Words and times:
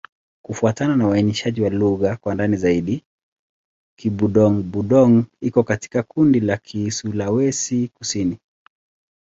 Kufuatana 0.45 0.95
na 0.95 1.07
uainishaji 1.07 1.61
wa 1.61 1.69
lugha 1.69 2.15
kwa 2.15 2.33
ndani 2.35 2.57
zaidi, 2.57 3.03
Kibudong-Budong 3.99 5.23
iko 5.41 5.63
katika 5.63 6.03
kundi 6.03 6.39
la 6.39 6.57
Kisulawesi-Kusini. 6.57 8.37